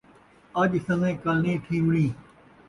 اڄ 0.61 0.71
سن٘وّیں 0.85 1.17
کل 1.23 1.35
نئیں 1.43 1.59
تھیوݨی 1.65 2.07